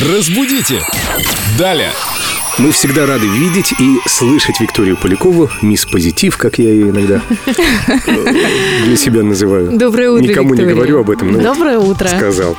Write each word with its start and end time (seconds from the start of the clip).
Разбудите! 0.00 0.80
Далее! 1.58 1.90
Мы 2.58 2.70
всегда 2.70 3.06
рады 3.06 3.26
видеть 3.26 3.72
и 3.80 3.96
слышать 4.06 4.60
Викторию 4.60 4.98
Полякову, 4.98 5.48
мисс 5.62 5.86
Позитив, 5.86 6.36
как 6.36 6.58
я 6.58 6.68
ее 6.68 6.90
иногда 6.90 7.22
э, 7.46 8.84
для 8.84 8.94
себя 8.96 9.22
называю. 9.22 9.70
Доброе 9.72 10.10
утро, 10.10 10.22
Никому 10.22 10.50
Виктория. 10.50 10.68
не 10.68 10.74
говорю 10.74 11.00
об 11.00 11.10
этом, 11.10 11.32
но 11.32 11.40
Доброе 11.40 11.78
утро. 11.78 12.08
сказал. 12.08 12.54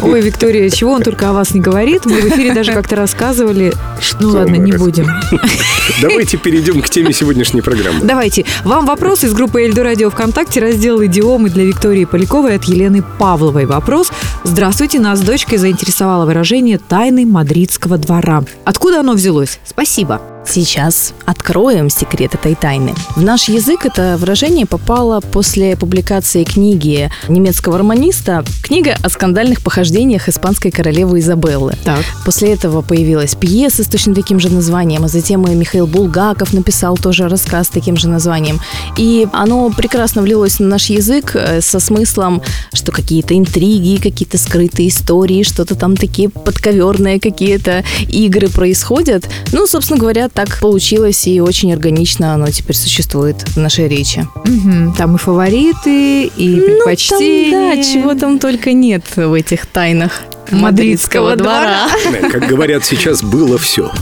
Ой, 0.00 0.20
Виктория, 0.20 0.70
чего 0.70 0.92
он 0.92 1.02
только 1.02 1.28
о 1.28 1.32
вас 1.32 1.54
не 1.54 1.60
говорит? 1.60 2.06
Мы 2.06 2.20
в 2.20 2.28
эфире 2.28 2.54
даже 2.54 2.72
как-то 2.74 2.94
рассказывали. 2.94 3.72
Ну 3.74 4.00
Что 4.00 4.26
ладно, 4.28 4.52
мы 4.52 4.58
не 4.58 4.72
рас- 4.72 4.80
будем. 4.80 5.08
Давайте 6.00 6.36
перейдем 6.36 6.80
к 6.80 6.88
теме 6.88 7.12
сегодняшней 7.12 7.62
программы. 7.62 7.98
Давайте. 8.04 8.44
Вам 8.62 8.86
вопрос 8.86 9.24
из 9.24 9.32
группы 9.34 9.62
Эльду 9.62 9.82
Радио 9.82 10.08
ВКонтакте, 10.08 10.60
раздел 10.60 11.04
«Идиомы» 11.04 11.50
для 11.50 11.64
Виктории 11.64 12.04
Поляковой 12.04 12.54
от 12.54 12.64
Елены 12.64 13.02
Павловой. 13.18 13.66
Вопрос. 13.66 14.12
Здравствуйте, 14.44 14.98
нас 14.98 15.20
с 15.20 15.22
дочкой 15.22 15.58
заинтересовало 15.58 16.26
выражение 16.26 16.78
«тайны 16.78 17.24
мадридского 17.24 17.96
двора». 17.96 18.42
Откуда 18.64 19.00
оно 19.00 19.12
взялось? 19.12 19.60
Спасибо. 19.64 20.20
Сейчас 20.44 21.14
откроем 21.24 21.88
секрет 21.88 22.34
этой 22.34 22.54
тайны. 22.54 22.94
В 23.16 23.22
наш 23.22 23.48
язык 23.48 23.86
это 23.86 24.16
выражение 24.18 24.66
попало 24.66 25.20
после 25.20 25.76
публикации 25.76 26.44
книги 26.44 27.10
немецкого 27.28 27.78
романиста 27.78 28.44
«Книга 28.62 28.96
о 29.02 29.08
скандальных 29.08 29.62
похождениях 29.62 30.28
испанской 30.28 30.70
королевы 30.70 31.20
Изабеллы». 31.20 31.74
Так. 31.84 32.00
После 32.24 32.52
этого 32.52 32.82
появилась 32.82 33.34
пьеса 33.34 33.84
с 33.84 33.86
точно 33.86 34.14
таким 34.14 34.40
же 34.40 34.50
названием, 34.50 35.04
а 35.04 35.08
затем 35.08 35.46
и 35.46 35.54
Михаил 35.54 35.86
Булгаков 35.86 36.52
написал 36.52 36.96
тоже 36.96 37.28
рассказ 37.28 37.68
с 37.68 37.70
таким 37.70 37.96
же 37.96 38.08
названием. 38.08 38.60
И 38.96 39.28
оно 39.32 39.70
прекрасно 39.70 40.22
влилось 40.22 40.58
на 40.58 40.66
наш 40.66 40.86
язык 40.86 41.34
э, 41.34 41.60
со 41.60 41.78
смыслом, 41.80 42.42
что 42.72 42.92
какие-то 42.92 43.38
интриги, 43.38 44.00
какие-то 44.02 44.38
скрытые 44.38 44.88
истории, 44.88 45.44
что-то 45.44 45.76
там 45.76 45.96
такие 45.96 46.28
подковерные 46.28 47.20
какие-то 47.20 47.84
игры 48.08 48.48
происходят. 48.48 49.28
Ну, 49.52 49.66
собственно 49.66 49.98
говоря, 50.00 50.28
так 50.34 50.58
получилось 50.60 51.26
и 51.26 51.40
очень 51.40 51.72
органично 51.72 52.34
оно 52.34 52.48
теперь 52.50 52.76
существует 52.76 53.36
в 53.48 53.56
нашей 53.58 53.88
речи. 53.88 54.26
Мгм. 54.44 54.94
Там 54.96 55.16
и 55.16 55.18
фавориты, 55.18 56.24
и 56.24 56.48
Ну, 56.48 56.64
предпочтения. 56.64 57.50
там, 57.50 57.76
да, 57.76 57.82
чего 57.82 58.14
там 58.14 58.38
только 58.38 58.72
нет 58.72 59.04
в 59.16 59.32
этих 59.32 59.66
тайнах 59.66 60.22
Мадридского 60.50 61.36
двора. 61.36 61.88
Как 62.30 62.46
говорят 62.46 62.84
сейчас, 62.84 63.22
было 63.22 63.58
все. 63.58 63.90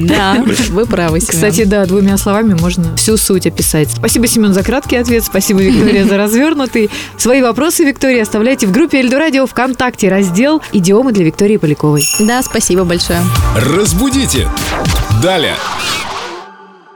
Да, 0.00 0.44
вы 0.70 0.86
правы. 0.86 1.20
Кстати, 1.20 1.64
да, 1.64 1.86
двумя 1.86 2.16
словами 2.16 2.54
можно 2.54 2.96
всю 2.96 3.16
суть 3.16 3.46
описать. 3.46 3.90
Спасибо, 3.90 4.26
Семен, 4.26 4.52
за 4.52 4.62
краткий 4.62 4.96
ответ. 4.96 5.24
Спасибо, 5.24 5.60
Виктория, 5.60 6.04
за 6.04 6.16
развернутый. 6.16 6.90
Свои 7.16 7.42
вопросы, 7.42 7.84
Виктория, 7.84 8.22
оставляйте 8.22 8.66
в 8.66 8.72
группе 8.72 8.98
Эльду 9.00 9.18
Радио 9.18 9.46
ВКонтакте. 9.46 10.08
Раздел 10.08 10.62
«Идиомы 10.72 11.12
для 11.12 11.24
Виктории 11.24 11.56
Поляковой». 11.56 12.06
Да, 12.20 12.42
спасибо 12.42 12.84
большое. 12.84 13.20
Разбудите! 13.56 14.48
Далее! 15.22 15.56